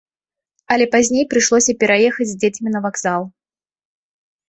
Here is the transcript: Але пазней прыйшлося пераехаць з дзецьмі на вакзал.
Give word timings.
Але 0.75 0.85
пазней 0.95 1.27
прыйшлося 1.35 1.77
пераехаць 1.85 2.29
з 2.33 2.39
дзецьмі 2.43 2.69
на 2.77 2.85
вакзал. 2.89 3.33